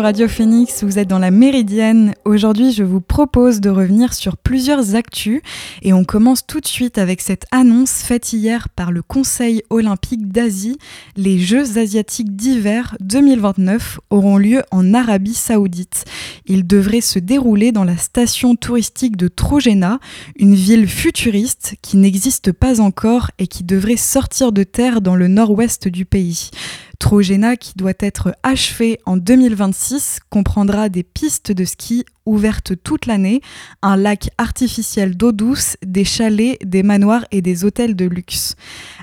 Radio 0.00 0.28
Phoenix, 0.28 0.84
vous 0.84 0.98
êtes 0.98 1.08
dans 1.08 1.18
la 1.18 1.30
Méridienne. 1.30 2.14
Aujourd'hui, 2.24 2.72
je 2.72 2.84
vous 2.84 3.00
propose 3.00 3.60
de 3.60 3.68
revenir 3.68 4.14
sur 4.14 4.36
plusieurs 4.36 4.94
actus 4.94 5.40
et 5.82 5.92
on 5.92 6.04
commence 6.04 6.46
tout 6.46 6.60
de 6.60 6.66
suite 6.66 6.98
avec 6.98 7.20
cette 7.20 7.46
annonce 7.50 8.02
faite 8.02 8.32
hier 8.32 8.68
par 8.68 8.92
le 8.92 9.02
Conseil 9.02 9.62
olympique 9.70 10.30
d'Asie. 10.30 10.78
Les 11.16 11.38
Jeux 11.38 11.78
asiatiques 11.78 12.36
d'hiver 12.36 12.96
2029 13.00 13.98
auront 14.10 14.36
lieu 14.36 14.62
en 14.70 14.94
Arabie 14.94 15.34
saoudite. 15.34 16.04
Ils 16.46 16.66
devraient 16.66 17.00
se 17.00 17.18
dérouler 17.18 17.72
dans 17.72 17.84
la 17.84 17.96
station 17.96 18.54
touristique 18.54 19.16
de 19.16 19.28
Trojena, 19.28 19.98
une 20.36 20.54
ville 20.54 20.86
futuriste 20.86 21.74
qui 21.82 21.96
n'existe 21.96 22.52
pas 22.52 22.80
encore 22.80 23.30
et 23.38 23.48
qui 23.48 23.64
devrait 23.64 23.96
sortir 23.96 24.52
de 24.52 24.62
terre 24.62 25.00
dans 25.00 25.16
le 25.16 25.28
nord-ouest 25.28 25.88
du 25.88 26.04
pays. 26.04 26.50
Trojena, 26.98 27.56
qui 27.56 27.74
doit 27.76 27.92
être 28.00 28.34
achevé 28.42 28.98
en 29.06 29.16
2026, 29.16 30.20
comprendra 30.30 30.88
des 30.88 31.02
pistes 31.02 31.52
de 31.52 31.64
ski 31.64 32.04
ouvertes 32.28 32.74
toute 32.82 33.06
l'année, 33.06 33.40
un 33.82 33.96
lac 33.96 34.30
artificiel 34.38 35.16
d'eau 35.16 35.32
douce, 35.32 35.76
des 35.84 36.04
chalets, 36.04 36.58
des 36.64 36.82
manoirs 36.82 37.24
et 37.30 37.42
des 37.42 37.64
hôtels 37.64 37.96
de 37.96 38.04
luxe. 38.04 38.54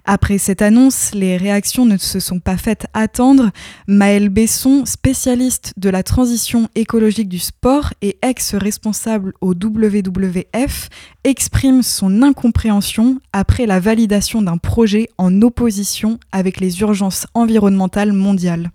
Après 0.05 0.37
cette 0.37 0.61
annonce, 0.61 1.11
les 1.13 1.35
réactions 1.35 1.85
ne 1.85 1.97
se 1.97 2.19
sont 2.19 2.39
pas 2.39 2.57
faites 2.57 2.85
attendre. 2.93 3.49
Maël 3.87 4.29
Besson, 4.29 4.85
spécialiste 4.85 5.73
de 5.77 5.89
la 5.89 6.03
transition 6.03 6.69
écologique 6.75 7.29
du 7.29 7.39
sport 7.39 7.93
et 8.01 8.17
ex-responsable 8.21 9.33
au 9.41 9.53
WWF, 9.53 10.89
exprime 11.23 11.81
son 11.81 12.21
incompréhension 12.21 13.19
après 13.33 13.65
la 13.65 13.79
validation 13.79 14.43
d'un 14.43 14.57
projet 14.57 15.09
en 15.17 15.41
opposition 15.41 16.19
avec 16.31 16.59
les 16.59 16.81
urgences 16.81 17.25
environnementales 17.33 18.13
mondiales. 18.13 18.71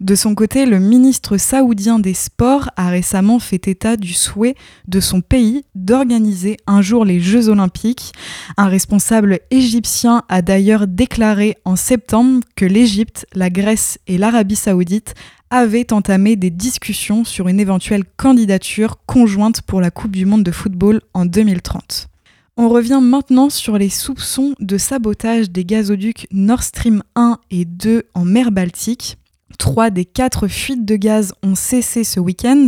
De 0.00 0.14
son 0.14 0.34
côté, 0.34 0.64
le 0.64 0.78
ministre 0.78 1.36
saoudien 1.36 1.98
des 1.98 2.14
Sports 2.14 2.70
a 2.76 2.88
récemment 2.88 3.38
fait 3.38 3.68
du 3.96 4.12
souhait 4.12 4.54
de 4.88 5.00
son 5.00 5.20
pays 5.20 5.64
d'organiser 5.74 6.56
un 6.66 6.82
jour 6.82 7.04
les 7.04 7.20
Jeux 7.20 7.48
olympiques. 7.48 8.12
Un 8.56 8.68
responsable 8.68 9.40
égyptien 9.50 10.22
a 10.28 10.42
d'ailleurs 10.42 10.86
déclaré 10.86 11.56
en 11.64 11.76
septembre 11.76 12.40
que 12.56 12.64
l'Égypte, 12.64 13.26
la 13.34 13.50
Grèce 13.50 13.98
et 14.06 14.18
l'Arabie 14.18 14.56
saoudite 14.56 15.14
avaient 15.50 15.92
entamé 15.92 16.36
des 16.36 16.50
discussions 16.50 17.24
sur 17.24 17.48
une 17.48 17.60
éventuelle 17.60 18.04
candidature 18.16 18.98
conjointe 19.04 19.62
pour 19.62 19.80
la 19.80 19.90
Coupe 19.90 20.12
du 20.12 20.24
Monde 20.24 20.44
de 20.44 20.50
football 20.50 21.02
en 21.12 21.26
2030. 21.26 22.08
On 22.56 22.68
revient 22.68 23.00
maintenant 23.02 23.48
sur 23.48 23.78
les 23.78 23.88
soupçons 23.88 24.54
de 24.60 24.78
sabotage 24.78 25.50
des 25.50 25.64
gazoducs 25.64 26.26
Nord 26.32 26.62
Stream 26.62 27.02
1 27.16 27.38
et 27.50 27.64
2 27.64 28.04
en 28.14 28.24
mer 28.24 28.52
Baltique. 28.52 29.16
Trois 29.58 29.90
des 29.90 30.04
quatre 30.04 30.48
fuites 30.48 30.84
de 30.84 30.96
gaz 30.96 31.32
ont 31.42 31.54
cessé 31.54 32.04
ce 32.04 32.20
week-end. 32.20 32.66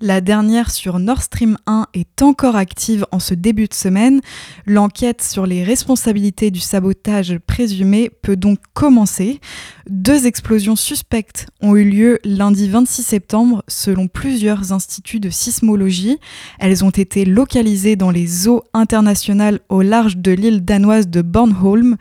La 0.00 0.20
dernière 0.20 0.70
sur 0.70 0.98
Nord 0.98 1.22
Stream 1.22 1.56
1 1.66 1.86
est 1.94 2.22
encore 2.22 2.56
active 2.56 3.06
en 3.12 3.18
ce 3.18 3.34
début 3.34 3.66
de 3.66 3.74
semaine. 3.74 4.20
L'enquête 4.66 5.22
sur 5.22 5.46
les 5.46 5.64
responsabilités 5.64 6.50
du 6.50 6.60
sabotage 6.60 7.38
présumé 7.46 8.10
peut 8.22 8.36
donc 8.36 8.58
commencer. 8.74 9.40
Deux 9.88 10.26
explosions 10.26 10.76
suspectes 10.76 11.46
ont 11.60 11.76
eu 11.76 11.84
lieu 11.84 12.18
lundi 12.24 12.68
26 12.68 13.02
septembre 13.02 13.62
selon 13.68 14.08
plusieurs 14.08 14.72
instituts 14.72 15.20
de 15.20 15.30
sismologie. 15.30 16.18
Elles 16.58 16.84
ont 16.84 16.90
été 16.90 17.24
localisées 17.24 17.96
dans 17.96 18.10
les 18.10 18.48
eaux 18.48 18.64
internationales 18.72 19.60
au 19.68 19.82
large 19.82 20.16
de 20.16 20.32
l'île 20.32 20.64
danoise 20.64 21.08
de 21.08 21.22
Bornholm 21.22 21.96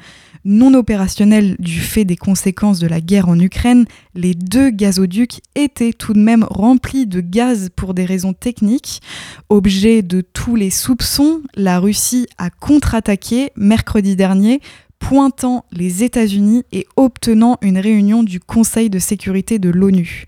non 0.45 0.73
opérationnels 0.73 1.55
du 1.59 1.79
fait 1.79 2.05
des 2.05 2.15
conséquences 2.15 2.79
de 2.79 2.87
la 2.87 3.01
guerre 3.01 3.29
en 3.29 3.39
Ukraine, 3.39 3.85
les 4.15 4.33
deux 4.33 4.69
gazoducs 4.69 5.41
étaient 5.55 5.93
tout 5.93 6.13
de 6.13 6.19
même 6.19 6.45
remplis 6.49 7.07
de 7.07 7.21
gaz 7.21 7.69
pour 7.75 7.93
des 7.93 8.05
raisons 8.05 8.33
techniques. 8.33 9.01
Objet 9.49 10.01
de 10.01 10.21
tous 10.21 10.55
les 10.55 10.69
soupçons, 10.69 11.41
la 11.55 11.79
Russie 11.79 12.27
a 12.37 12.49
contre-attaqué 12.49 13.51
mercredi 13.55 14.15
dernier 14.15 14.61
pointant 15.03 15.65
les 15.73 16.05
États-Unis 16.05 16.63
et 16.71 16.87
obtenant 16.95 17.57
une 17.61 17.77
réunion 17.77 18.23
du 18.23 18.39
Conseil 18.39 18.89
de 18.89 18.99
sécurité 18.99 19.59
de 19.59 19.69
l'ONU. 19.69 20.27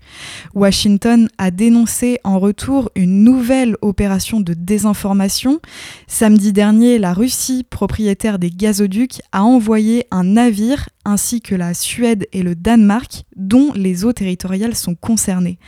Washington 0.54 1.30
a 1.38 1.50
dénoncé 1.50 2.18
en 2.24 2.38
retour 2.38 2.90
une 2.94 3.24
nouvelle 3.24 3.76
opération 3.80 4.38
de 4.38 4.52
désinformation. 4.52 5.60
Samedi 6.06 6.52
dernier, 6.52 6.98
la 6.98 7.14
Russie, 7.14 7.64
propriétaire 7.68 8.38
des 8.38 8.50
gazoducs, 8.50 9.22
a 9.32 9.44
envoyé 9.44 10.04
un 10.10 10.24
navire 10.24 10.90
ainsi 11.06 11.40
que 11.40 11.54
la 11.54 11.72
Suède 11.72 12.26
et 12.34 12.42
le 12.42 12.54
Danemark, 12.54 13.24
dont 13.34 13.72
les 13.74 14.04
eaux 14.04 14.12
territoriales 14.12 14.74
sont 14.74 14.94
concernées. 14.94 15.58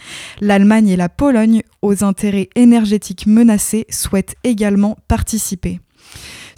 L'Allemagne 0.43 0.89
et 0.89 0.97
la 0.97 1.09
Pologne, 1.09 1.63
aux 1.81 2.05
intérêts 2.05 2.51
énergétiques 2.57 3.27
menacés, 3.27 3.87
souhaitent 3.89 4.37
également 4.45 4.99
participer. 5.09 5.81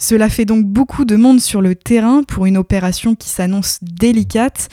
Cela 0.01 0.29
fait 0.29 0.45
donc 0.45 0.65
beaucoup 0.65 1.05
de 1.05 1.15
monde 1.15 1.39
sur 1.39 1.61
le 1.61 1.75
terrain 1.75 2.23
pour 2.23 2.47
une 2.47 2.57
opération 2.57 3.13
qui 3.13 3.29
s'annonce 3.29 3.77
délicate 3.83 4.67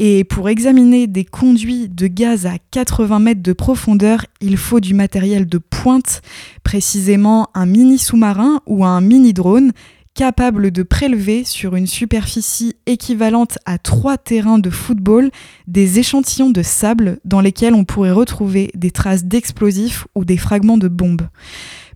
et 0.00 0.24
pour 0.24 0.48
examiner 0.48 1.06
des 1.06 1.24
conduits 1.24 1.88
de 1.88 2.08
gaz 2.08 2.46
à 2.46 2.54
80 2.72 3.20
mètres 3.20 3.42
de 3.44 3.52
profondeur, 3.52 4.26
il 4.40 4.56
faut 4.56 4.80
du 4.80 4.92
matériel 4.92 5.46
de 5.46 5.58
pointe, 5.58 6.20
précisément 6.64 7.48
un 7.54 7.64
mini 7.64 7.96
sous-marin 7.96 8.60
ou 8.66 8.84
un 8.84 9.00
mini 9.00 9.32
drone 9.32 9.70
capable 10.14 10.72
de 10.72 10.82
prélever 10.82 11.44
sur 11.44 11.76
une 11.76 11.86
superficie 11.86 12.74
équivalente 12.86 13.58
à 13.64 13.78
trois 13.78 14.18
terrains 14.18 14.58
de 14.58 14.68
football 14.68 15.30
des 15.68 16.00
échantillons 16.00 16.50
de 16.50 16.62
sable 16.62 17.20
dans 17.24 17.40
lesquels 17.40 17.74
on 17.74 17.84
pourrait 17.84 18.10
retrouver 18.10 18.72
des 18.74 18.90
traces 18.90 19.24
d'explosifs 19.24 20.08
ou 20.16 20.24
des 20.24 20.38
fragments 20.38 20.76
de 20.76 20.88
bombes. 20.88 21.28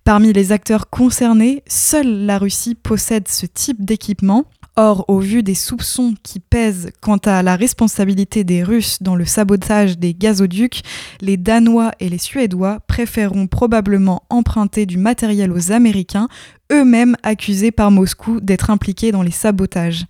Parmi 0.07 0.31
les 0.31 0.53
acteurs 0.53 0.89
concernés, 0.89 1.63
seule 1.67 2.25
la 2.25 2.37
Russie 2.37 2.75
possède 2.75 3.27
ce 3.27 3.45
type 3.45 3.83
d'équipement. 3.83 4.45
Or, 4.77 5.03
au 5.09 5.19
vu 5.19 5.43
des 5.43 5.53
soupçons 5.53 6.13
qui 6.23 6.39
pèsent 6.39 6.91
quant 7.01 7.17
à 7.25 7.43
la 7.43 7.57
responsabilité 7.57 8.45
des 8.45 8.63
Russes 8.63 9.03
dans 9.03 9.17
le 9.17 9.25
sabotage 9.25 9.97
des 9.97 10.13
gazoducs, 10.13 10.81
les 11.19 11.35
Danois 11.35 11.91
et 11.99 12.07
les 12.07 12.19
Suédois 12.19 12.79
préféreront 12.87 13.47
probablement 13.47 14.23
emprunter 14.29 14.85
du 14.85 14.97
matériel 14.97 15.51
aux 15.51 15.73
Américains, 15.73 16.29
eux-mêmes 16.71 17.15
accusés 17.23 17.71
par 17.71 17.91
Moscou 17.91 18.39
d'être 18.39 18.69
impliqués 18.69 19.11
dans 19.11 19.21
les 19.21 19.31
sabotages. 19.31 20.05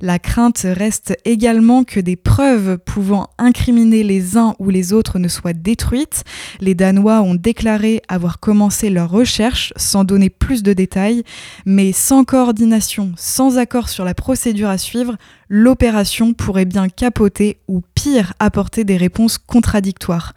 La 0.00 0.18
crainte 0.18 0.64
reste 0.64 1.16
également 1.24 1.84
que 1.84 2.00
des 2.00 2.16
preuves 2.16 2.78
pouvant 2.78 3.30
incriminer 3.38 4.02
les 4.02 4.36
uns 4.36 4.54
ou 4.58 4.70
les 4.70 4.92
autres 4.92 5.18
ne 5.18 5.28
soient 5.28 5.52
détruites. 5.52 6.24
Les 6.60 6.74
Danois 6.74 7.22
ont 7.22 7.34
déclaré 7.34 8.02
avoir 8.08 8.40
commencé 8.40 8.90
leurs 8.90 9.10
recherches 9.10 9.72
sans 9.76 10.04
donner 10.04 10.30
plus 10.30 10.62
de 10.62 10.72
détails, 10.72 11.22
mais 11.66 11.92
sans 11.92 12.24
coordination, 12.24 13.12
sans 13.16 13.58
accord 13.58 13.88
sur 13.88 14.04
la 14.04 14.14
procédure 14.14 14.68
à 14.68 14.78
suivre, 14.78 15.16
l'opération 15.48 16.34
pourrait 16.34 16.64
bien 16.64 16.88
capoter 16.88 17.58
ou 17.68 17.82
pire 17.94 18.34
apporter 18.38 18.84
des 18.84 18.96
réponses 18.96 19.38
contradictoires. 19.38 20.34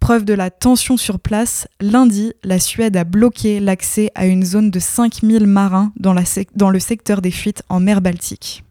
Preuve 0.00 0.24
de 0.24 0.34
la 0.34 0.50
tension 0.50 0.96
sur 0.96 1.20
place, 1.20 1.68
lundi, 1.80 2.32
la 2.42 2.58
Suède 2.58 2.96
a 2.96 3.04
bloqué 3.04 3.60
l'accès 3.60 4.10
à 4.14 4.26
une 4.26 4.44
zone 4.44 4.70
de 4.70 4.80
5000 4.80 5.46
marins 5.46 5.92
dans, 5.96 6.14
dans, 6.56 6.70
le 6.70 6.80
secteur 6.80 7.20
des 7.20 7.30
fuites 7.30 7.62
en 7.68 7.80
mer 7.80 8.00
Baltique. 8.00 8.64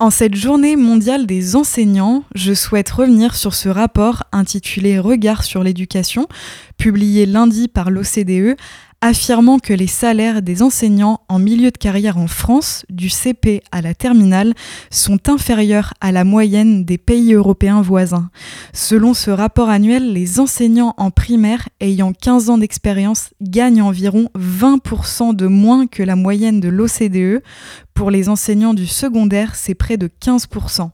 En 0.00 0.10
cette 0.10 0.34
journée 0.34 0.76
mondiale 0.76 1.26
des 1.26 1.56
enseignants, 1.56 2.24
je 2.34 2.52
souhaite 2.52 2.90
revenir 2.90 3.34
sur 3.34 3.54
ce 3.54 3.68
rapport 3.68 4.24
intitulé 4.32 4.98
Regard 4.98 5.44
sur 5.44 5.62
l'éducation, 5.62 6.28
publié 6.76 7.26
lundi 7.26 7.68
par 7.68 7.90
l'OCDE, 7.90 8.56
affirmant 9.04 9.58
que 9.58 9.74
les 9.74 9.86
salaires 9.86 10.40
des 10.40 10.62
enseignants 10.62 11.20
en 11.28 11.38
milieu 11.38 11.70
de 11.70 11.76
carrière 11.76 12.16
en 12.16 12.26
France, 12.26 12.86
du 12.88 13.10
CP 13.10 13.62
à 13.70 13.82
la 13.82 13.94
terminale, 13.94 14.54
sont 14.90 15.28
inférieurs 15.28 15.92
à 16.00 16.10
la 16.10 16.24
moyenne 16.24 16.86
des 16.86 16.96
pays 16.96 17.34
européens 17.34 17.82
voisins. 17.82 18.30
Selon 18.72 19.12
ce 19.12 19.30
rapport 19.30 19.68
annuel, 19.68 20.14
les 20.14 20.40
enseignants 20.40 20.94
en 20.96 21.10
primaire 21.10 21.68
ayant 21.80 22.14
15 22.14 22.48
ans 22.48 22.56
d'expérience 22.56 23.28
gagnent 23.42 23.82
environ 23.82 24.30
20% 24.38 25.36
de 25.36 25.48
moins 25.48 25.86
que 25.86 26.02
la 26.02 26.16
moyenne 26.16 26.60
de 26.60 26.70
l'OCDE. 26.70 27.42
Pour 27.94 28.10
les 28.10 28.28
enseignants 28.28 28.74
du 28.74 28.88
secondaire, 28.88 29.54
c'est 29.54 29.76
près 29.76 29.96
de 29.96 30.08
15%. 30.08 30.90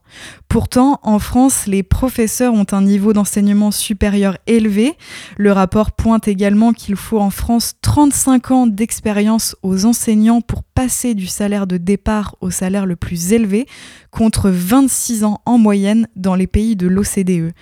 Pourtant, 0.49 1.01
en 1.03 1.19
France, 1.19 1.67
les 1.67 1.83
professeurs 1.83 2.53
ont 2.53 2.67
un 2.73 2.83
niveau 2.83 3.15
d'enseignement 3.15 3.71
supérieur 3.71 4.37
élevé. 4.47 4.93
Le 5.39 5.51
rapport 5.51 5.93
pointe 5.93 6.29
également 6.29 6.75
qu'il 6.75 6.97
faut 6.97 7.19
en 7.19 7.31
France 7.31 7.73
35 7.81 8.51
ans 8.51 8.67
d'expérience 8.67 9.57
aux 9.63 9.87
enseignants 9.87 10.43
pour 10.43 10.63
passer 10.63 11.15
du 11.15 11.27
salaire 11.27 11.67
de 11.67 11.79
départ 11.79 12.37
au 12.43 12.51
salaire 12.51 12.85
le 12.85 12.97
plus 12.97 13.33
élevé, 13.33 13.65
contre 14.11 14.51
26 14.51 15.25
ans 15.25 15.41
en 15.47 15.57
moyenne 15.57 16.07
dans 16.17 16.35
les 16.35 16.47
pays 16.47 16.77
de 16.77 16.87
l'OCDE. 16.87 17.55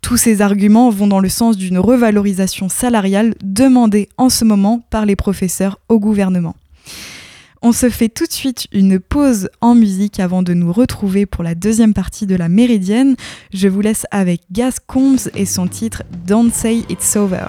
Tous 0.00 0.16
ces 0.16 0.40
arguments 0.40 0.88
vont 0.88 1.06
dans 1.06 1.20
le 1.20 1.28
sens 1.28 1.58
d'une 1.58 1.78
revalorisation 1.78 2.70
salariale 2.70 3.34
demandée 3.44 4.08
en 4.16 4.30
ce 4.30 4.46
moment 4.46 4.80
par 4.88 5.04
les 5.04 5.16
professeurs 5.16 5.78
au 5.90 6.00
gouvernement. 6.00 6.56
On 7.68 7.72
se 7.72 7.90
fait 7.90 8.08
tout 8.08 8.26
de 8.26 8.32
suite 8.32 8.68
une 8.70 9.00
pause 9.00 9.50
en 9.60 9.74
musique 9.74 10.20
avant 10.20 10.44
de 10.44 10.54
nous 10.54 10.72
retrouver 10.72 11.26
pour 11.26 11.42
la 11.42 11.56
deuxième 11.56 11.94
partie 11.94 12.24
de 12.24 12.36
la 12.36 12.48
Méridienne. 12.48 13.16
Je 13.52 13.66
vous 13.66 13.80
laisse 13.80 14.06
avec 14.12 14.42
Gas 14.52 14.76
Combs 14.86 15.28
et 15.34 15.46
son 15.46 15.66
titre 15.66 16.04
Don't 16.28 16.52
Say 16.52 16.84
It's 16.88 17.16
Over. 17.16 17.48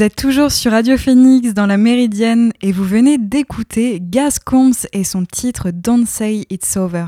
Vous 0.00 0.06
êtes 0.06 0.16
toujours 0.16 0.50
sur 0.50 0.72
Radio 0.72 0.96
Phoenix 0.96 1.52
dans 1.52 1.66
la 1.66 1.76
Méridienne 1.76 2.54
et 2.62 2.72
vous 2.72 2.84
venez 2.84 3.18
d'écouter 3.18 3.98
Gas 4.00 4.38
Combs 4.42 4.86
et 4.94 5.04
son 5.04 5.26
titre 5.26 5.72
Don't 5.72 6.06
Say 6.06 6.46
It's 6.48 6.78
Over. 6.78 7.04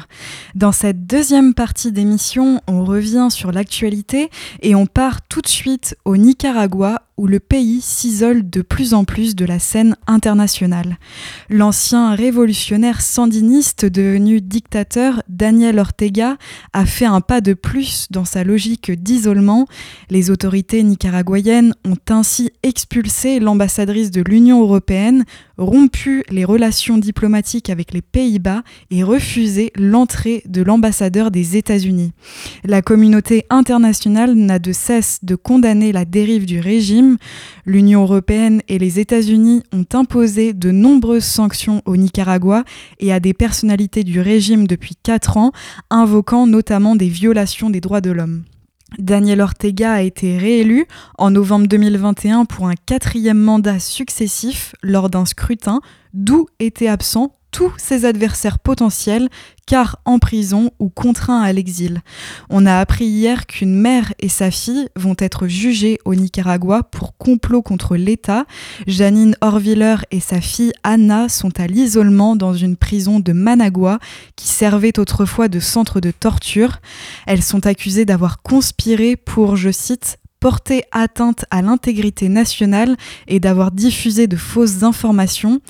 Dans 0.55 0.73
cette 0.73 1.07
deuxième 1.07 1.55
partie 1.55 1.91
d'émission, 1.91 2.61
on 2.67 2.85
revient 2.85 3.29
sur 3.31 3.51
l'actualité 3.51 4.29
et 4.61 4.75
on 4.75 4.85
part 4.85 5.23
tout 5.27 5.41
de 5.41 5.49
suite 5.49 5.97
au 6.05 6.19
Nicaragua 6.19 7.01
où 7.23 7.29
le 7.29 7.39
pays 7.39 7.81
s'isole 7.81 8.51
de 8.51 8.63
plus 8.63 8.95
en 8.95 9.05
plus 9.05 9.37
de 9.37 9.45
la 9.45 9.61
scène 9.61 9.95
internationale. 10.09 10.99
L'ancien 11.49 12.17
révolutionnaire 12.17 13.01
sandiniste 13.01 13.85
devenu 13.85 14.41
dictateur 14.41 15.23
Daniel 15.29 15.79
Ortega 15.79 16.37
a 16.73 16.85
fait 16.85 17.05
un 17.05 17.21
pas 17.21 17.41
de 17.41 17.55
plus 17.55 18.09
dans 18.11 18.25
sa 18.25 18.43
logique 18.43 18.91
d'isolement. 18.91 19.69
Les 20.11 20.33
autorités 20.33 20.83
nicaraguayennes 20.83 21.77
ont 21.85 21.97
ainsi 22.11 22.51
expulsé 22.65 23.39
l'ambassadrice 23.39 24.11
de 24.11 24.23
l'Union 24.23 24.61
européenne, 24.61 25.25
rompu 25.59 26.25
les 26.31 26.45
relations 26.45 26.99
diplomatiques 26.99 27.71
avec 27.71 27.93
les 27.93 28.03
Pays-Bas 28.03 28.63
et 28.91 29.03
refusé 29.03 29.73
l'entrée 29.77 30.43
de 30.47 30.63
l'ambassadeur 30.63 31.31
des 31.31 31.57
États-Unis. 31.57 32.13
La 32.65 32.83
communauté 32.83 33.45
internationale 33.51 34.35
n'a 34.35 34.59
de 34.59 34.73
cesse 34.73 35.19
de 35.23 35.35
condamner 35.35 35.93
la 35.93 36.05
dérive 36.05 36.47
du 36.47 36.61
régime. 36.61 37.17
L'Union 37.67 38.03
européenne 38.03 38.63
et 38.69 38.79
les 38.79 38.99
États-Unis 38.99 39.63
ont 39.73 39.87
imposé 39.93 40.53
de 40.53 40.71
nombreuses 40.71 41.25
sanctions 41.25 41.83
au 41.85 41.97
Nicaragua 41.97 42.65
et 43.01 43.13
à 43.13 43.21
des 43.21 43.35
personnalités 43.35 44.05
du 44.05 44.21
régime 44.21 44.67
depuis 44.67 44.97
quatre 45.03 45.37
ans, 45.37 45.53
invoquant 45.91 46.47
notamment 46.47 46.97
des 46.97 47.09
violations 47.09 47.71
des 47.71 47.81
droits 47.81 48.01
de 48.01 48.11
l'homme. 48.11 48.45
Daniel 48.99 49.41
Ortega 49.41 49.93
a 49.93 50.01
été 50.03 50.39
réélu 50.39 50.87
en 51.19 51.31
novembre 51.31 51.67
2021 51.67 52.45
pour 52.45 52.69
un 52.69 52.75
quatrième 52.75 53.39
mandat 53.39 53.79
successif 53.79 54.75
lors 54.83 55.09
d'un 55.11 55.25
scrutin 55.25 55.81
d'où 56.13 56.47
étaient 56.59 56.89
absents 56.89 57.33
tous 57.53 57.73
ses 57.77 58.05
adversaires 58.05 58.59
potentiels, 58.59 59.29
car 59.67 60.01
en 60.05 60.19
prison 60.19 60.73
ou 60.81 60.89
contraints 60.89 61.41
à 61.41 61.53
l'exil. 61.53 62.01
On 62.51 62.67
a 62.67 62.79
appris 62.79 63.05
hier 63.05 63.47
qu'une 63.47 63.75
mère 63.75 64.13
et 64.19 64.29
sa 64.29 64.51
fille 64.51 64.89
vont 64.97 65.15
être 65.19 65.47
jugées 65.47 65.99
au 66.05 66.15
Nicaragua 66.15 66.83
pour 66.83 67.17
complot 67.17 67.63
contre 67.63 67.97
l'État. 67.97 68.45
Janine 68.87 69.37
Orviller 69.41 69.97
et 70.11 70.19
sa 70.19 70.41
fille 70.41 70.73
Anna 70.83 71.29
sont 71.29 71.61
à 71.61 71.67
l'isolement 71.69 72.35
dans 72.35 72.55
une 72.55 72.77
prison 72.77 73.21
de 73.21 73.33
Managua 73.33 73.99
qui 74.35 74.49
servait 74.49 74.99
autrefois 74.99 75.49
de 75.49 75.61
centre 75.61 76.01
de 76.01 76.11
torture. 76.11 76.81
Elles 77.27 77.43
sont 77.43 77.67
accusées 77.67 78.05
d'avoir 78.05 78.43
conspiré 78.43 79.17
pour, 79.17 79.57
je 79.57 79.71
cite, 79.71 80.19
porter 80.43 80.83
atteinte 80.91 81.45
à 81.53 81.63
l'intégrité 81.63 82.29
nationale 82.29 82.97
et 83.29 83.39
d'avoir 83.39 83.71
diffusé 83.71 84.27
de 84.27 84.35
fausses 84.35 84.83
informations. 84.83 85.61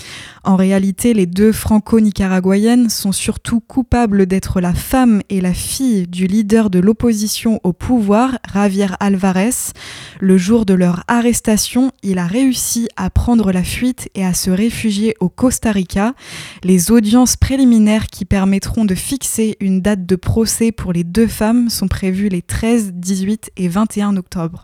En 0.45 0.57
réalité, 0.57 1.13
les 1.13 1.27
deux 1.27 1.53
franco-nicaraguayennes 1.53 2.89
sont 2.89 3.13
surtout 3.13 3.61
coupables 3.61 4.25
d'être 4.25 4.63
la 4.63 4.73
femme 4.73 5.21
et 5.29 5.43
la 5.43 5.53
fille 5.53 6.07
du 6.09 6.27
leader 6.27 6.71
de 6.71 6.79
l'opposition 6.79 7.61
au 7.65 7.75
pouvoir, 7.75 8.39
Javier 8.55 8.87
Alvarez. 8.99 9.75
Le 10.21 10.39
jour 10.39 10.65
de 10.65 10.73
leur 10.73 11.05
arrestation, 11.07 11.93
il 12.03 12.19
a 12.19 12.27
réussi 12.27 12.89
à 12.97 13.11
prendre 13.11 13.53
la 13.53 13.65
fuite 13.65 14.09
et 14.15 14.25
à 14.25 14.33
se 14.33 14.51
réfugier 14.51 15.15
au 15.21 15.29
Costa 15.29 15.71
Rica. 15.71 16.15
Les 16.65 16.91
audiences 16.91 17.37
préliminaires 17.37 18.07
qui 18.07 18.25
permettront 18.25 18.87
de 18.87 18.95
fixer 18.95 19.59
une 19.61 19.83
date 19.83 20.07
de 20.07 20.17
procès 20.17 20.73
pour 20.73 20.95
les 20.95 21.05
deux 21.05 21.27
femmes 21.27 21.69
sont 21.69 21.89
prévues 21.89 22.31
les 22.31 22.41
13, 22.41 22.95
18 22.95 23.51
et 23.59 23.69
21 23.69 24.17
octobre. 24.17 24.62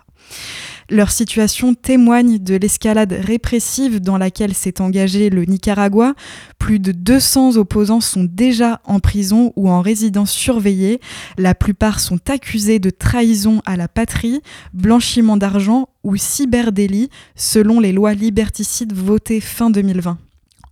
Leur 0.90 1.10
situation 1.10 1.74
témoigne 1.74 2.38
de 2.38 2.54
l'escalade 2.54 3.12
répressive 3.12 4.00
dans 4.00 4.16
laquelle 4.16 4.54
s'est 4.54 4.80
engagé 4.80 5.28
le 5.28 5.44
Nicaragua. 5.44 6.14
Plus 6.58 6.78
de 6.78 6.92
200 6.92 7.56
opposants 7.56 8.00
sont 8.00 8.24
déjà 8.24 8.80
en 8.84 8.98
prison 8.98 9.52
ou 9.56 9.68
en 9.68 9.82
résidence 9.82 10.30
surveillée. 10.30 11.00
La 11.36 11.54
plupart 11.54 12.00
sont 12.00 12.30
accusés 12.30 12.78
de 12.78 12.88
trahison 12.88 13.60
à 13.66 13.76
la 13.76 13.86
patrie, 13.86 14.40
blanchiment 14.72 15.36
d'argent 15.36 15.90
ou 16.04 16.16
cyberdélit, 16.16 17.10
selon 17.36 17.80
les 17.80 17.92
lois 17.92 18.14
liberticides 18.14 18.94
votées 18.94 19.42
fin 19.42 19.68
2020. 19.68 20.16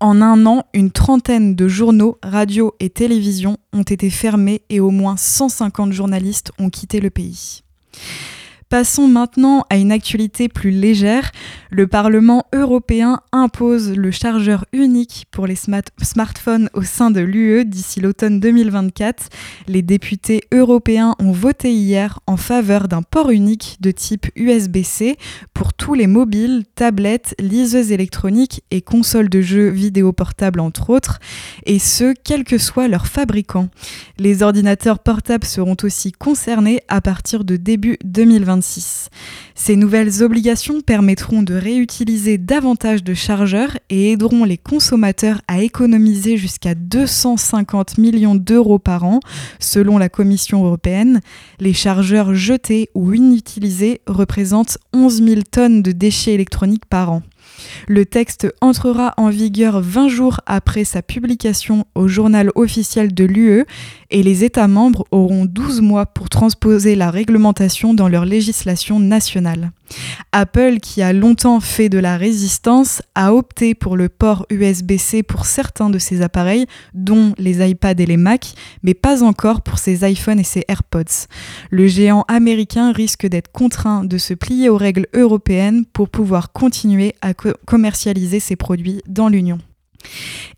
En 0.00 0.22
un 0.22 0.46
an, 0.46 0.64
une 0.72 0.90
trentaine 0.90 1.54
de 1.54 1.68
journaux, 1.68 2.18
radios 2.22 2.74
et 2.80 2.88
télévisions 2.88 3.58
ont 3.74 3.82
été 3.82 4.08
fermés 4.08 4.62
et 4.70 4.80
au 4.80 4.90
moins 4.90 5.16
150 5.18 5.92
journalistes 5.92 6.52
ont 6.58 6.70
quitté 6.70 7.00
le 7.00 7.10
pays. 7.10 7.62
Passons 8.68 9.06
maintenant 9.06 9.64
à 9.70 9.76
une 9.76 9.92
actualité 9.92 10.48
plus 10.48 10.72
légère. 10.72 11.30
Le 11.70 11.86
Parlement 11.86 12.46
européen 12.52 13.20
impose 13.30 13.92
le 13.92 14.10
chargeur 14.10 14.64
unique 14.72 15.26
pour 15.30 15.46
les 15.46 15.54
smartphones 15.54 16.68
au 16.74 16.82
sein 16.82 17.12
de 17.12 17.20
l'UE 17.20 17.64
d'ici 17.64 18.00
l'automne 18.00 18.40
2024. 18.40 19.28
Les 19.68 19.82
députés 19.82 20.40
européens 20.52 21.14
ont 21.20 21.30
voté 21.30 21.72
hier 21.72 22.18
en 22.26 22.36
faveur 22.36 22.88
d'un 22.88 23.02
port 23.02 23.30
unique 23.30 23.76
de 23.78 23.92
type 23.92 24.26
USB-C 24.34 25.16
pour 25.54 25.72
tous 25.72 25.94
les 25.94 26.08
mobiles, 26.08 26.64
tablettes, 26.74 27.36
liseuses 27.38 27.92
électroniques 27.92 28.64
et 28.72 28.82
consoles 28.82 29.28
de 29.28 29.42
jeux 29.42 29.68
vidéo 29.68 30.12
portables 30.12 30.58
entre 30.58 30.90
autres, 30.90 31.20
et 31.66 31.78
ce, 31.78 32.14
quel 32.24 32.42
que 32.42 32.58
soit 32.58 32.88
leur 32.88 33.06
fabricant. 33.06 33.68
Les 34.18 34.42
ordinateurs 34.42 34.98
portables 34.98 35.46
seront 35.46 35.76
aussi 35.84 36.10
concernés 36.10 36.80
à 36.88 37.00
partir 37.00 37.44
de 37.44 37.54
début 37.54 37.96
2024. 38.04 38.55
Ces 38.62 39.76
nouvelles 39.76 40.22
obligations 40.22 40.80
permettront 40.80 41.42
de 41.42 41.54
réutiliser 41.54 42.38
davantage 42.38 43.02
de 43.02 43.14
chargeurs 43.14 43.76
et 43.90 44.12
aideront 44.12 44.44
les 44.44 44.58
consommateurs 44.58 45.40
à 45.48 45.62
économiser 45.62 46.36
jusqu'à 46.36 46.74
250 46.74 47.98
millions 47.98 48.34
d'euros 48.34 48.78
par 48.78 49.04
an, 49.04 49.20
selon 49.58 49.98
la 49.98 50.08
Commission 50.08 50.64
européenne. 50.64 51.20
Les 51.60 51.72
chargeurs 51.72 52.34
jetés 52.34 52.90
ou 52.94 53.12
inutilisés 53.12 54.00
représentent 54.06 54.78
11 54.92 55.22
000 55.22 55.40
tonnes 55.50 55.82
de 55.82 55.92
déchets 55.92 56.34
électroniques 56.34 56.86
par 56.86 57.12
an. 57.12 57.22
Le 57.88 58.04
texte 58.04 58.52
entrera 58.60 59.14
en 59.16 59.28
vigueur 59.28 59.80
20 59.80 60.08
jours 60.08 60.40
après 60.46 60.84
sa 60.84 61.02
publication 61.02 61.86
au 61.94 62.08
journal 62.08 62.50
officiel 62.54 63.14
de 63.14 63.24
l'UE 63.24 63.64
et 64.10 64.22
les 64.22 64.44
États 64.44 64.68
membres 64.68 65.04
auront 65.10 65.44
12 65.44 65.80
mois 65.80 66.06
pour 66.06 66.28
transposer 66.28 66.94
la 66.94 67.10
réglementation 67.10 67.94
dans 67.94 68.08
leur 68.08 68.24
législation 68.24 68.98
nationale. 69.00 69.72
Apple, 70.32 70.78
qui 70.80 71.02
a 71.02 71.12
longtemps 71.12 71.60
fait 71.60 71.88
de 71.88 71.98
la 71.98 72.16
résistance, 72.16 73.02
a 73.14 73.32
opté 73.34 73.74
pour 73.74 73.96
le 73.96 74.08
port 74.08 74.46
USB-C 74.50 75.22
pour 75.22 75.46
certains 75.46 75.90
de 75.90 75.98
ses 75.98 76.22
appareils, 76.22 76.66
dont 76.94 77.34
les 77.38 77.68
iPads 77.68 77.94
et 77.98 78.06
les 78.06 78.16
Mac, 78.16 78.54
mais 78.82 78.94
pas 78.94 79.22
encore 79.22 79.62
pour 79.62 79.78
ses 79.78 80.08
iPhones 80.08 80.40
et 80.40 80.44
ses 80.44 80.64
AirPods. 80.68 81.26
Le 81.70 81.86
géant 81.86 82.24
américain 82.28 82.92
risque 82.92 83.26
d'être 83.26 83.52
contraint 83.52 84.04
de 84.04 84.18
se 84.18 84.34
plier 84.34 84.68
aux 84.68 84.76
règles 84.76 85.06
européennes 85.14 85.84
pour 85.84 86.08
pouvoir 86.08 86.52
continuer 86.52 87.14
à 87.20 87.32
commercialiser 87.34 88.40
ses 88.40 88.56
produits 88.56 89.02
dans 89.06 89.28
l'Union. 89.28 89.58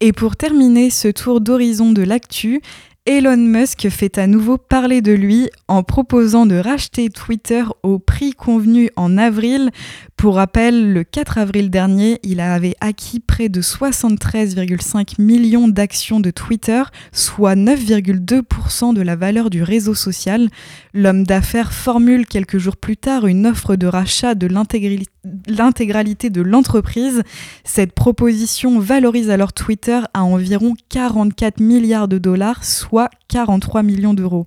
Et 0.00 0.12
pour 0.12 0.36
terminer 0.36 0.90
ce 0.90 1.08
tour 1.08 1.40
d'horizon 1.40 1.92
de 1.92 2.02
l'actu, 2.02 2.60
Elon 3.08 3.38
Musk 3.38 3.88
fait 3.88 4.18
à 4.18 4.26
nouveau 4.26 4.58
parler 4.58 5.00
de 5.00 5.12
lui 5.12 5.48
en 5.66 5.82
proposant 5.82 6.44
de 6.44 6.56
racheter 6.56 7.08
Twitter 7.08 7.64
au 7.82 7.98
prix 7.98 8.32
convenu 8.32 8.90
en 8.96 9.16
avril. 9.16 9.70
Pour 10.18 10.34
rappel, 10.34 10.92
le 10.92 11.04
4 11.04 11.38
avril 11.38 11.70
dernier, 11.70 12.18
il 12.22 12.38
avait 12.38 12.74
acquis 12.82 13.18
près 13.18 13.48
de 13.48 13.62
73,5 13.62 15.22
millions 15.22 15.68
d'actions 15.68 16.20
de 16.20 16.30
Twitter, 16.30 16.82
soit 17.10 17.54
9,2% 17.54 18.92
de 18.92 19.00
la 19.00 19.16
valeur 19.16 19.48
du 19.48 19.62
réseau 19.62 19.94
social. 19.94 20.50
L'homme 20.92 21.24
d'affaires 21.24 21.72
formule 21.72 22.26
quelques 22.26 22.58
jours 22.58 22.76
plus 22.76 22.98
tard 22.98 23.26
une 23.26 23.46
offre 23.46 23.76
de 23.76 23.86
rachat 23.86 24.34
de 24.34 24.46
l'intégralité 24.46 25.10
de 25.28 26.42
l'entreprise. 26.42 27.22
Cette 27.64 27.92
proposition 27.92 28.78
valorise 28.78 29.30
alors 29.30 29.52
Twitter 29.52 30.00
à 30.14 30.24
environ 30.24 30.74
44 30.88 31.60
milliards 31.60 32.08
de 32.08 32.18
dollars, 32.18 32.64
soit 32.64 33.10
43 33.28 33.82
millions 33.82 34.14
d'euros. 34.14 34.46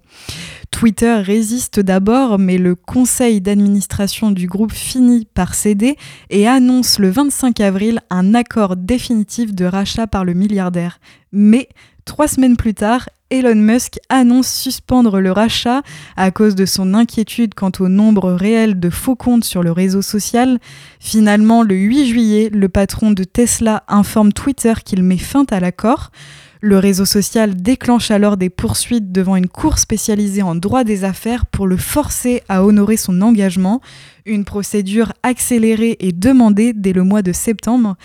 Twitter 0.71 1.15
résiste 1.15 1.79
d'abord, 1.79 2.39
mais 2.39 2.57
le 2.57 2.75
conseil 2.75 3.41
d'administration 3.41 4.31
du 4.31 4.47
groupe 4.47 4.71
finit 4.71 5.25
par 5.25 5.53
céder 5.53 5.97
et 6.29 6.47
annonce 6.47 6.97
le 6.97 7.09
25 7.09 7.59
avril 7.59 7.99
un 8.09 8.33
accord 8.33 8.75
définitif 8.75 9.53
de 9.53 9.65
rachat 9.65 10.07
par 10.07 10.25
le 10.25 10.33
milliardaire. 10.33 10.99
Mais 11.31 11.69
trois 12.05 12.27
semaines 12.27 12.57
plus 12.57 12.73
tard, 12.73 13.09
Elon 13.31 13.55
Musk 13.55 13.97
annonce 14.09 14.51
suspendre 14.51 15.21
le 15.21 15.31
rachat 15.31 15.83
à 16.17 16.31
cause 16.31 16.53
de 16.53 16.65
son 16.65 16.93
inquiétude 16.93 17.53
quant 17.55 17.71
au 17.79 17.87
nombre 17.87 18.33
réel 18.33 18.77
de 18.79 18.89
faux 18.89 19.15
comptes 19.15 19.45
sur 19.45 19.63
le 19.63 19.71
réseau 19.71 20.01
social. 20.01 20.59
Finalement, 20.99 21.63
le 21.63 21.73
8 21.73 22.07
juillet, 22.07 22.49
le 22.53 22.67
patron 22.67 23.11
de 23.11 23.23
Tesla 23.23 23.83
informe 23.87 24.33
Twitter 24.33 24.73
qu'il 24.83 25.01
met 25.01 25.17
fin 25.17 25.45
à 25.49 25.61
l'accord. 25.61 26.11
Le 26.59 26.77
réseau 26.77 27.05
social 27.05 27.55
déclenche 27.55 28.11
alors 28.11 28.37
des 28.37 28.51
poursuites 28.51 29.11
devant 29.11 29.35
une 29.35 29.47
cour 29.47 29.79
spécialisée 29.79 30.43
en 30.43 30.53
droit 30.53 30.83
des 30.83 31.05
affaires 31.05 31.45
pour 31.47 31.65
le 31.65 31.77
forcer 31.77 32.43
à 32.49 32.63
honorer 32.63 32.97
son 32.97 33.21
engagement, 33.21 33.81
une 34.25 34.45
procédure 34.45 35.13
accélérée 35.23 35.97
et 36.01 36.11
demandée 36.11 36.73
dès 36.73 36.93
le 36.93 37.03
mois 37.03 37.23
de 37.23 37.31
septembre. 37.31 37.95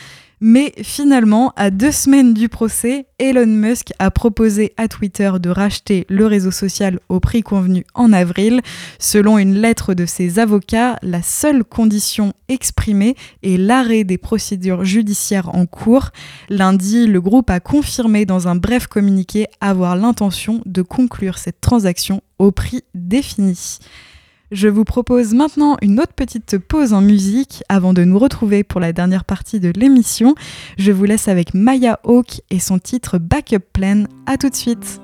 Mais 0.40 0.74
finalement, 0.82 1.54
à 1.56 1.70
deux 1.70 1.92
semaines 1.92 2.34
du 2.34 2.50
procès, 2.50 3.06
Elon 3.18 3.46
Musk 3.46 3.92
a 3.98 4.10
proposé 4.10 4.74
à 4.76 4.86
Twitter 4.86 5.32
de 5.40 5.48
racheter 5.48 6.04
le 6.10 6.26
réseau 6.26 6.50
social 6.50 7.00
au 7.08 7.20
prix 7.20 7.42
convenu 7.42 7.86
en 7.94 8.12
avril. 8.12 8.60
Selon 8.98 9.38
une 9.38 9.54
lettre 9.54 9.94
de 9.94 10.04
ses 10.04 10.38
avocats, 10.38 10.98
la 11.00 11.22
seule 11.22 11.64
condition 11.64 12.34
exprimée 12.48 13.16
est 13.42 13.56
l'arrêt 13.56 14.04
des 14.04 14.18
procédures 14.18 14.84
judiciaires 14.84 15.54
en 15.54 15.64
cours. 15.64 16.10
Lundi, 16.50 17.06
le 17.06 17.20
groupe 17.22 17.48
a 17.48 17.60
confirmé 17.60 18.26
dans 18.26 18.46
un 18.46 18.56
bref 18.56 18.88
communiqué 18.88 19.46
avoir 19.62 19.96
l'intention 19.96 20.60
de 20.66 20.82
conclure 20.82 21.38
cette 21.38 21.62
transaction 21.62 22.20
au 22.38 22.52
prix 22.52 22.82
défini. 22.94 23.78
Je 24.52 24.68
vous 24.68 24.84
propose 24.84 25.34
maintenant 25.34 25.76
une 25.82 25.98
autre 25.98 26.12
petite 26.12 26.58
pause 26.58 26.92
en 26.92 27.00
musique 27.00 27.64
avant 27.68 27.92
de 27.92 28.04
nous 28.04 28.18
retrouver 28.18 28.62
pour 28.62 28.80
la 28.80 28.92
dernière 28.92 29.24
partie 29.24 29.58
de 29.58 29.72
l'émission. 29.74 30.36
Je 30.78 30.92
vous 30.92 31.04
laisse 31.04 31.26
avec 31.26 31.52
Maya 31.52 31.98
Hawk 32.04 32.42
et 32.50 32.60
son 32.60 32.78
titre 32.78 33.18
Backup 33.18 33.64
Plan. 33.72 34.04
A 34.26 34.36
tout 34.36 34.48
de 34.48 34.54
suite. 34.54 35.00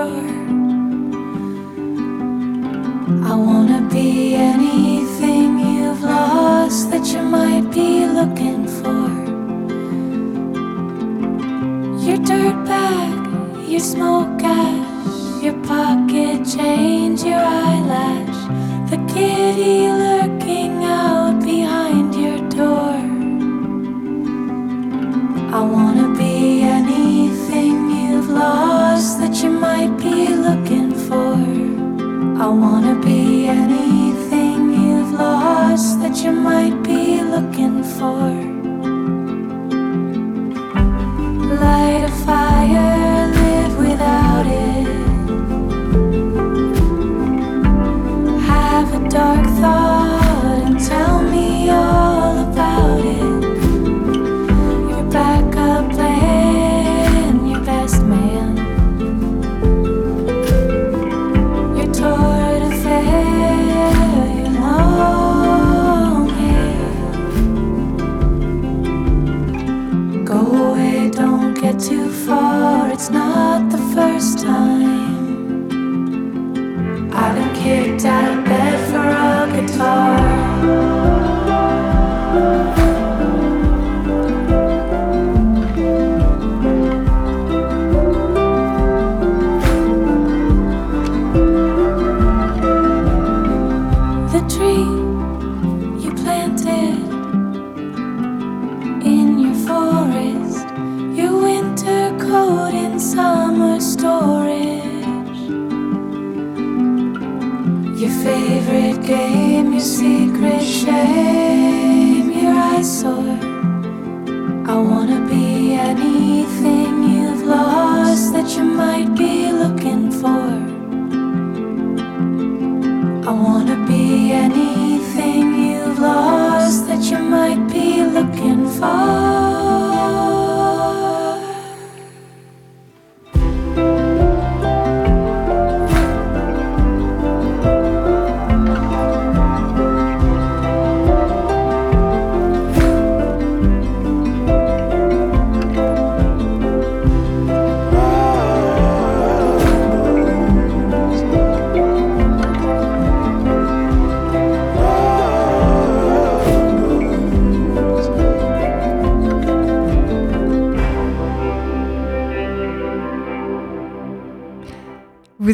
are. 0.00 0.39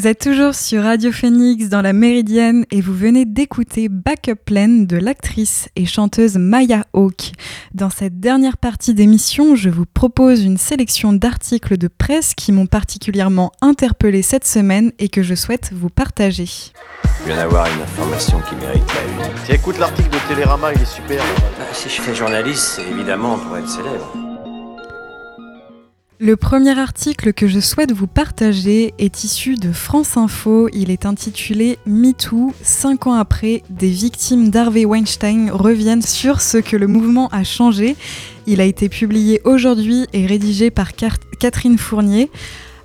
Vous 0.06 0.12
êtes 0.12 0.20
toujours 0.20 0.54
sur 0.54 0.84
Radio 0.84 1.10
Phoenix 1.10 1.68
dans 1.68 1.82
la 1.82 1.92
Méridienne 1.92 2.64
et 2.70 2.80
vous 2.80 2.94
venez 2.94 3.24
d'écouter 3.24 3.88
Backup 3.88 4.36
Plan 4.36 4.68
de 4.86 4.96
l'actrice 4.96 5.68
et 5.74 5.84
chanteuse 5.84 6.36
Maya 6.36 6.84
Hawke. 6.92 7.32
Dans 7.74 7.90
cette 7.90 8.20
dernière 8.20 8.56
partie 8.56 8.94
d'émission, 8.94 9.56
je 9.56 9.68
vous 9.68 9.84
propose 9.84 10.44
une 10.44 10.58
sélection 10.58 11.12
d'articles 11.12 11.76
de 11.76 11.88
presse 11.88 12.34
qui 12.36 12.52
m'ont 12.52 12.66
particulièrement 12.66 13.50
interpellé 13.60 14.22
cette 14.22 14.46
semaine 14.46 14.92
et 15.00 15.08
que 15.08 15.24
je 15.24 15.34
souhaite 15.34 15.72
vous 15.72 15.90
partager. 15.90 16.46
Je 16.46 17.26
viens 17.26 17.38
d'avoir 17.38 17.66
une 17.66 17.82
information 17.82 18.40
qui 18.48 18.54
mérite 18.54 18.84
la 18.86 19.26
une. 19.26 19.34
Tiens, 19.44 19.56
écoute 19.56 19.78
l'article 19.80 20.10
de 20.10 20.28
Télérama, 20.28 20.72
il 20.72 20.82
est 20.82 20.84
super. 20.84 21.18
Bah, 21.58 21.64
si 21.72 21.88
je 21.88 22.00
fais 22.00 22.14
journaliste, 22.14 22.76
c'est 22.76 22.88
évidemment 22.88 23.38
pour 23.38 23.56
être 23.56 23.68
célèbre. 23.68 24.25
Le 26.18 26.34
premier 26.34 26.78
article 26.78 27.34
que 27.34 27.46
je 27.46 27.60
souhaite 27.60 27.92
vous 27.92 28.06
partager 28.06 28.94
est 28.98 29.22
issu 29.22 29.56
de 29.56 29.70
France 29.70 30.16
Info. 30.16 30.66
Il 30.72 30.90
est 30.90 31.04
intitulé 31.04 31.78
MeToo, 31.84 32.54
5 32.62 33.06
ans 33.08 33.12
après, 33.12 33.62
des 33.68 33.90
victimes 33.90 34.48
d'Harvey 34.48 34.86
Weinstein 34.86 35.50
reviennent 35.50 36.00
sur 36.00 36.40
ce 36.40 36.56
que 36.56 36.74
le 36.78 36.86
mouvement 36.86 37.28
a 37.32 37.44
changé. 37.44 37.96
Il 38.46 38.62
a 38.62 38.64
été 38.64 38.88
publié 38.88 39.42
aujourd'hui 39.44 40.06
et 40.14 40.24
rédigé 40.24 40.70
par 40.70 40.92
Catherine 40.94 41.76
Fournier. 41.76 42.30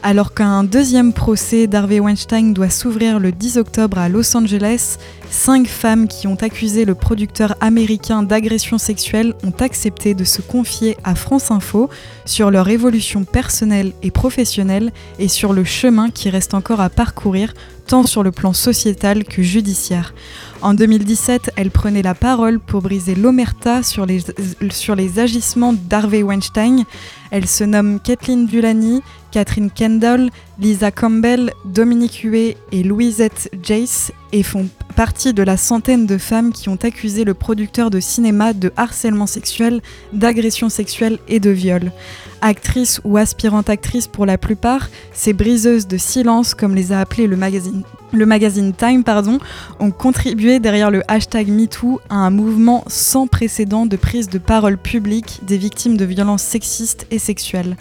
Alors 0.03 0.33
qu'un 0.33 0.63
deuxième 0.63 1.13
procès 1.13 1.67
d'Harvey 1.67 1.99
Weinstein 1.99 2.55
doit 2.55 2.71
s'ouvrir 2.71 3.19
le 3.19 3.31
10 3.31 3.57
octobre 3.57 3.99
à 3.99 4.09
Los 4.09 4.35
Angeles, 4.35 4.97
cinq 5.29 5.67
femmes 5.67 6.07
qui 6.07 6.25
ont 6.25 6.37
accusé 6.41 6.85
le 6.85 6.95
producteur 6.95 7.55
américain 7.61 8.23
d'agression 8.23 8.79
sexuelle 8.79 9.35
ont 9.43 9.53
accepté 9.59 10.15
de 10.15 10.23
se 10.23 10.41
confier 10.41 10.97
à 11.03 11.13
France 11.13 11.51
Info 11.51 11.87
sur 12.25 12.49
leur 12.49 12.67
évolution 12.69 13.25
personnelle 13.25 13.91
et 14.01 14.09
professionnelle 14.09 14.91
et 15.19 15.27
sur 15.27 15.53
le 15.53 15.63
chemin 15.63 16.09
qui 16.09 16.31
reste 16.31 16.55
encore 16.55 16.81
à 16.81 16.89
parcourir 16.89 17.53
tant 17.87 18.03
sur 18.05 18.23
le 18.23 18.31
plan 18.31 18.53
sociétal 18.53 19.23
que 19.23 19.41
judiciaire. 19.41 20.13
En 20.61 20.73
2017, 20.73 21.51
elle 21.55 21.71
prenait 21.71 22.01
la 22.01 22.13
parole 22.13 22.59
pour 22.59 22.81
briser 22.81 23.15
l'omerta 23.15 23.83
sur 23.83 24.05
les, 24.05 24.21
sur 24.69 24.95
les 24.95 25.19
agissements 25.19 25.73
d'Harvey 25.73 26.23
Weinstein. 26.23 26.85
Elle 27.31 27.47
se 27.47 27.63
nomme 27.63 27.99
Kathleen 27.99 28.45
Dulany, 28.45 29.01
Catherine 29.31 29.71
Kendall, 29.71 30.29
Lisa 30.59 30.91
Campbell, 30.91 31.51
Dominique 31.65 32.21
Huet 32.23 32.57
et 32.71 32.83
Louisette 32.83 33.49
Jace 33.63 34.11
et 34.31 34.43
font 34.43 34.67
partie 34.91 35.33
de 35.33 35.43
la 35.43 35.57
centaine 35.57 36.05
de 36.05 36.17
femmes 36.17 36.51
qui 36.51 36.69
ont 36.69 36.77
accusé 36.81 37.23
le 37.23 37.33
producteur 37.33 37.89
de 37.89 37.99
cinéma 37.99 38.53
de 38.53 38.71
harcèlement 38.77 39.27
sexuel, 39.27 39.81
d'agression 40.13 40.69
sexuelle 40.69 41.19
et 41.27 41.39
de 41.39 41.49
viol. 41.49 41.91
Actrices 42.41 43.01
ou 43.03 43.17
aspirantes 43.17 43.69
actrices 43.69 44.07
pour 44.07 44.25
la 44.25 44.37
plupart, 44.37 44.89
ces 45.13 45.33
briseuses 45.33 45.87
de 45.87 45.97
silence, 45.97 46.53
comme 46.53 46.75
les 46.75 46.91
a 46.91 46.99
appelées 46.99 47.27
le 47.27 47.37
magazine, 48.25 48.73
Time, 48.73 49.03
ont 49.79 49.91
contribué 49.91 50.59
derrière 50.59 50.91
le 50.91 51.03
hashtag 51.07 51.47
MeToo 51.47 52.01
à 52.09 52.15
un 52.15 52.29
mouvement 52.29 52.83
sans 52.87 53.27
précédent 53.27 53.85
de 53.85 53.95
prise 53.95 54.29
de 54.29 54.37
parole 54.37 54.77
publique 54.77 55.39
des 55.43 55.57
victimes 55.57 55.97
de 55.97 56.05
violences 56.05 56.43
sexistes 56.43 57.07
et 57.11 57.19
sexuelles. 57.19 57.77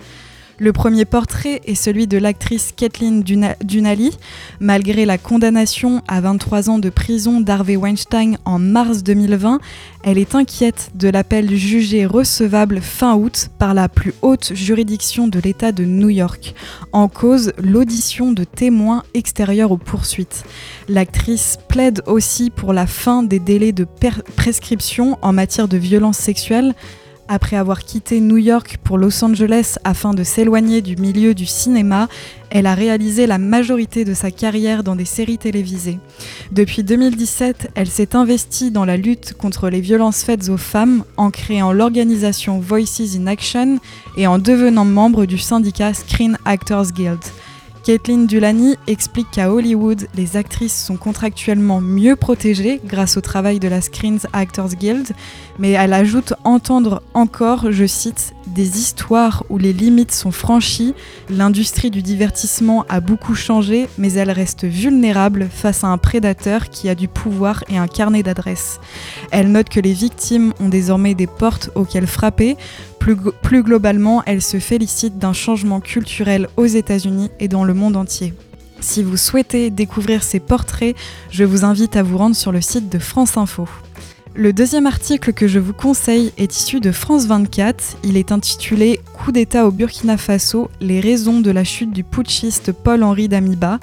Le 0.63 0.75
premier 0.75 1.07
portrait 1.07 1.63
est 1.65 1.75
celui 1.75 2.07
de 2.07 2.19
l'actrice 2.19 2.73
Kathleen 2.77 3.23
Duna- 3.23 3.57
Dunally. 3.65 4.11
Malgré 4.61 5.07
la 5.07 5.17
condamnation 5.17 6.03
à 6.07 6.21
23 6.21 6.69
ans 6.69 6.79
de 6.79 6.91
prison 6.91 7.41
d'Harvey 7.41 7.77
Weinstein 7.77 8.37
en 8.45 8.59
mars 8.59 9.03
2020, 9.03 9.59
elle 10.05 10.19
est 10.19 10.35
inquiète 10.35 10.91
de 10.95 11.09
l'appel 11.09 11.55
jugé 11.57 12.05
recevable 12.05 12.83
fin 12.83 13.15
août 13.15 13.49
par 13.59 13.73
la 13.73 13.89
plus 13.89 14.13
haute 14.21 14.53
juridiction 14.55 15.29
de 15.29 15.41
l'État 15.41 15.73
de 15.73 15.85
New 15.87 16.11
York, 16.11 16.55
en 16.93 17.09
cause 17.09 17.53
l'audition 17.57 18.33
de 18.33 18.45
témoins 18.45 19.03
extérieurs 19.15 19.73
aux 19.73 19.79
poursuites. 19.79 20.45
L'actrice 20.89 21.57
plaide 21.69 22.03
aussi 22.07 22.51
pour 22.51 22.75
la 22.75 22.87
fin 22.87 23.23
des 23.23 23.39
délais 23.39 23.73
de 23.73 23.87
prescription 24.37 25.17
en 25.23 25.33
matière 25.33 25.69
de 25.69 25.79
violences 25.79 26.19
sexuelles 26.19 26.75
après 27.31 27.55
avoir 27.55 27.85
quitté 27.85 28.21
New 28.21 28.39
York 28.39 28.79
pour 28.83 28.99
Los 28.99 29.25
Angeles 29.25 29.77
afin 29.85 30.15
de 30.15 30.25
s'éloigner 30.25 30.83
du 30.83 30.97
milieu 30.97 31.33
du 31.33 31.47
cinéma, 31.47 32.09
elle 32.51 32.67
a 32.67 32.75
réalisé 32.75 33.29
la 33.29 33.39
majorité 33.39 34.05
de 34.05 34.15
sa 34.15 34.33
carrière 34.33 34.83
dans 34.83 34.97
des 34.97 35.05
séries 35.05 35.39
télévisées. 35.39 36.01
Depuis 36.51 36.83
2017, 36.83 37.71
elle 37.77 37.87
s'est 37.87 38.17
investie 38.17 38.73
dans 38.73 38.85
la 38.85 38.97
lutte 38.97 39.35
contre 39.35 39.71
les 39.71 39.81
violences 39.81 40.25
faites 40.25 40.49
aux 40.49 40.57
femmes 40.57 41.05
en 41.17 41.31
créant 41.31 41.73
l'organisation 41.73 42.59
Voices 42.59 43.17
in 43.17 43.29
Action 43.29 43.79
et 44.17 44.27
en 44.27 44.41
devenant 44.41 44.85
membre 44.85 45.25
du 45.25 45.39
syndicat 45.39 45.95
Screen 45.95 46.37
Actors 46.45 46.91
Guild. 46.91 47.21
Caitlin 47.83 48.25
Dulany 48.25 48.77
explique 48.87 49.31
qu'à 49.31 49.53
Hollywood, 49.53 50.07
les 50.15 50.37
actrices 50.37 50.85
sont 50.85 50.97
contractuellement 50.97 51.81
mieux 51.81 52.15
protégées 52.15 52.81
grâce 52.85 53.17
au 53.17 53.23
travail 53.23 53.59
de 53.59 53.69
la 53.69 53.81
Screen 53.81 54.19
Actors 54.33 54.75
Guild, 54.75 55.13
mais 55.59 55.71
elle 55.73 55.95
ajoute 55.95 56.35
entendre 56.45 57.03
encore, 57.15 57.73
je 57.73 57.87
cite, 57.87 58.35
des 58.47 58.79
histoires 58.79 59.45
où 59.49 59.59
les 59.59 59.73
limites 59.73 60.13
sont 60.13 60.31
franchies, 60.31 60.95
l'industrie 61.31 61.91
du 61.91 62.03
divertissement 62.03 62.85
a 62.89 63.01
beaucoup 63.01 63.35
changé, 63.35 63.89
mais 63.97 64.13
elle 64.13 64.31
reste 64.31 64.65
vulnérable 64.65 65.49
face 65.51 65.85
à 65.85 65.89
un 65.89 65.99
prédateur 65.99 66.69
qui 66.69 66.89
a 66.89 66.95
du 66.95 67.09
pouvoir 67.09 67.65
et 67.69 67.79
un 67.79 67.87
carnet 67.87 68.23
d'adresses. 68.23 68.81
Elle 69.31 69.53
note 69.53 69.69
que 69.69 69.81
les 69.81 69.93
victimes 69.93 70.53
ont 70.61 70.69
désormais 70.69 71.15
des 71.15 71.27
portes 71.27 71.71
auxquelles 71.75 72.07
frapper, 72.07 72.57
plus, 73.01 73.63
globalement, 73.63 74.23
elle 74.27 74.43
se 74.43 74.61
félicite 74.61 75.19
d'un 75.19 75.33
changement 75.33 75.81
culturel 75.81 76.49
aux 76.57 76.67
États-Unis 76.67 77.31
et 77.41 77.49
dans 77.49 77.65
le 77.65 77.75
monde 77.75 77.97
entier. 77.97 78.35
Si 78.81 79.03
vous 79.03 79.17
souhaitez 79.17 79.71
découvrir 79.71 80.23
ces 80.23 80.39
portraits, 80.39 80.95
je 81.31 81.45
vous 81.45 81.65
invite 81.65 81.97
à 81.97 82.03
vous 82.03 82.19
rendre 82.19 82.37
sur 82.37 82.53
le 82.53 82.61
site 82.61 82.89
de 82.89 82.99
France 82.99 83.37
Info. 83.37 83.67
Le 84.37 84.53
deuxième 84.53 84.87
article 84.87 85.33
que 85.33 85.49
je 85.49 85.59
vous 85.59 85.73
conseille 85.73 86.33
est 86.39 86.57
issu 86.57 86.79
de 86.79 86.93
France 86.93 87.27
24. 87.27 87.97
Il 88.05 88.17
est 88.17 88.31
intitulé 88.31 89.01
Coup 89.13 89.33
d'État 89.33 89.67
au 89.67 89.73
Burkina 89.73 90.17
Faso, 90.17 90.71
les 90.81 91.01
raisons 91.01 91.41
de 91.41 91.51
la 91.51 91.65
chute 91.65 91.93
du 91.93 92.05
putschiste 92.05 92.71
Paul-Henri 92.71 93.27
Damiba. 93.27 93.81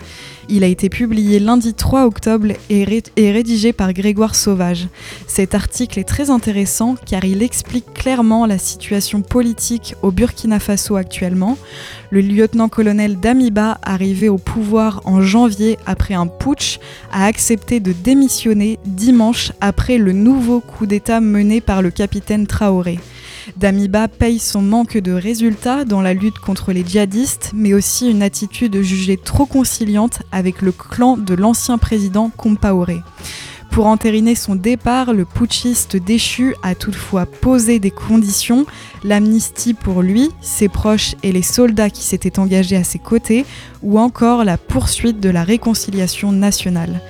Il 0.47 0.63
a 0.63 0.67
été 0.67 0.88
publié 0.88 1.39
lundi 1.39 1.73
3 1.73 2.05
octobre 2.05 2.47
et, 2.69 3.03
est 3.17 3.31
rédigé 3.31 3.73
par 3.73 3.91
Grégoire 3.91 4.36
Sauvage. 4.36 4.88
Cet 5.27 5.53
article 5.53 5.99
est 5.99 6.05
très 6.05 6.29
intéressant 6.29 6.95
car 7.05 7.25
il 7.25 7.43
explique 7.43 7.93
clairement 7.93 8.45
la 8.45 8.57
situation 8.57 9.21
politique 9.21 9.95
au 10.01 10.12
Burkina 10.12 10.60
Faso 10.60 10.95
actuellement. 10.95 11.57
Le 12.10 12.22
lieutenant-colonel 12.22 13.20
Damiba, 13.20 13.80
arrivé 13.84 14.30
au 14.30 14.38
pouvoir 14.38 15.02
en 15.04 15.22
janvier 15.22 15.78
après 15.86 16.13
un 16.13 16.28
putsch, 16.28 16.80
a 17.12 17.26
accepté 17.26 17.82
de 17.82 17.91
démissionner 17.91 18.80
dimanche 18.86 19.52
après 19.60 19.98
le 19.98 20.13
nouveau 20.13 20.62
coup 20.62 20.86
d'État 20.86 21.20
mené 21.20 21.60
par 21.60 21.82
le 21.82 21.91
capitaine 21.91 22.48
Traoré. 22.48 23.00
Damiba 23.58 24.08
paye 24.08 24.39
son 24.39 24.62
manque 24.62 24.98
de 24.98 25.12
résultats 25.12 25.84
dans 25.84 26.02
la 26.02 26.13
lutte 26.13 26.39
contre 26.39 26.72
les 26.72 26.86
djihadistes, 26.86 27.52
mais 27.54 27.74
aussi 27.74 28.10
une 28.10 28.24
attitude 28.24 28.82
jugée 28.82 29.17
trop 29.17 29.46
conciliante 29.46 30.22
avec 30.32 30.62
le 30.62 30.72
clan 30.72 31.17
de 31.17 31.34
l'ancien 31.34 31.78
président 31.78 32.30
Compaoré. 32.30 33.02
Pour 33.78 33.86
entériner 33.86 34.34
son 34.34 34.56
départ, 34.56 35.13
le 35.13 35.24
putschiste 35.24 35.98
déchu 35.98 36.56
a 36.63 36.74
toutefois 36.74 37.28
posé 37.28 37.78
des 37.78 37.92
conditions, 37.92 38.66
l'amnistie 39.04 39.76
pour 39.76 40.02
lui, 40.02 40.32
ses 40.42 40.68
proches 40.68 41.13
et 41.22 41.32
les 41.32 41.44
soldats 41.44 41.92
qui 41.92 42.02
s'étaient 42.02 42.40
engagés 42.40 42.76
à 42.76 42.84
ses 42.84 42.98
côtés, 42.98 43.46
ou 43.84 44.00
encore 44.00 44.44
la 44.44 44.58
poursuite 44.58 45.20
de 45.20 45.30
la 45.30 45.44
réconciliation 45.44 46.32
nationale. 46.32 47.02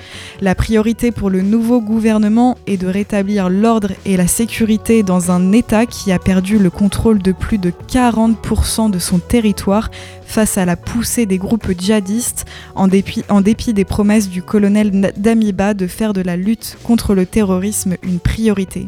La 0.41 0.55
priorité 0.55 1.11
pour 1.11 1.29
le 1.29 1.41
nouveau 1.41 1.81
gouvernement 1.81 2.57
est 2.67 2.77
de 2.77 2.87
rétablir 2.87 3.49
l'ordre 3.49 3.91
et 4.05 4.17
la 4.17 4.27
sécurité 4.27 5.03
dans 5.03 5.31
un 5.31 5.51
État 5.51 5.85
qui 5.85 6.11
a 6.11 6.19
perdu 6.19 6.59
le 6.59 6.69
contrôle 6.69 7.21
de 7.21 7.31
plus 7.31 7.57
de 7.57 7.71
40% 7.89 8.91
de 8.91 8.99
son 8.99 9.19
territoire 9.19 9.89
face 10.25 10.57
à 10.57 10.65
la 10.65 10.75
poussée 10.75 11.25
des 11.25 11.37
groupes 11.37 11.71
djihadistes, 11.77 12.45
en 12.75 12.87
dépit, 12.87 13.73
des 13.73 13.85
promesses 13.85 14.29
du 14.29 14.43
colonel 14.43 15.13
Damiba 15.17 15.73
de 15.73 15.87
faire 15.87 16.13
de 16.13 16.21
la 16.21 16.37
lutte 16.37 16.77
contre 16.83 17.15
le 17.15 17.25
terrorisme 17.25 17.95
une 18.03 18.19
priorité. 18.19 18.87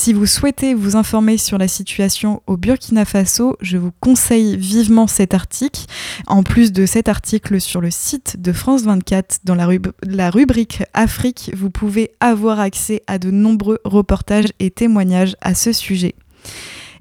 Si 0.00 0.12
vous 0.12 0.26
souhaitez 0.26 0.74
vous 0.74 0.94
informer 0.94 1.38
sur 1.38 1.58
la 1.58 1.66
situation 1.66 2.40
au 2.46 2.56
Burkina 2.56 3.04
Faso, 3.04 3.56
je 3.60 3.76
vous 3.78 3.90
conseille 3.98 4.56
vivement 4.56 5.08
cet 5.08 5.34
article. 5.34 5.86
En 6.28 6.44
plus 6.44 6.70
de 6.70 6.86
cet 6.86 7.08
article 7.08 7.60
sur 7.60 7.80
le 7.80 7.90
site 7.90 8.40
de 8.40 8.52
France 8.52 8.82
24, 8.82 9.40
dans 9.42 9.56
la, 9.56 10.30
rubrique 10.30 10.84
Afrique, 10.94 11.50
vous 11.56 11.70
pouvez 11.70 12.12
avoir 12.20 12.60
accès 12.60 13.02
à 13.08 13.18
de 13.18 13.32
nombreux 13.32 13.80
reportages 13.84 14.52
et 14.60 14.70
témoignages 14.70 15.34
à 15.40 15.56
ce 15.56 15.72
sujet. 15.72 16.14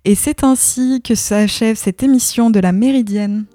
Et 0.03 0.15
c'est 0.15 0.43
ainsi 0.43 1.03
que 1.03 1.13
s'achève 1.13 1.75
cette 1.75 2.01
émission 2.01 2.49
de 2.49 2.59
la 2.59 2.71
Méridienne. 2.71 3.45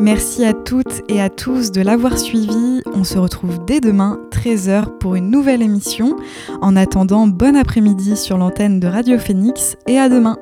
Merci 0.00 0.44
à 0.44 0.52
toutes 0.52 1.02
et 1.08 1.20
à 1.20 1.28
tous 1.28 1.72
de 1.72 1.80
l'avoir 1.80 2.18
suivi. 2.18 2.82
On 2.94 3.02
se 3.02 3.18
retrouve 3.18 3.64
dès 3.66 3.80
demain, 3.80 4.18
13h, 4.30 4.98
pour 4.98 5.16
une 5.16 5.30
nouvelle 5.30 5.60
émission. 5.60 6.16
En 6.60 6.76
attendant, 6.76 7.26
bon 7.26 7.56
après-midi 7.56 8.16
sur 8.16 8.38
l'antenne 8.38 8.78
de 8.78 8.86
Radio 8.86 9.18
Phoenix 9.18 9.76
et 9.88 9.98
à 9.98 10.08
demain. 10.08 10.36